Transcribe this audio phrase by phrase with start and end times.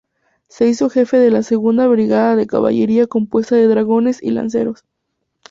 [0.47, 4.83] Se hizo jefe de la Segunda Brigada de Caballería compuesta de dragones y lanceros.